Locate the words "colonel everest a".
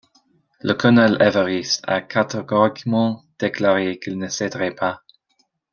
0.73-2.01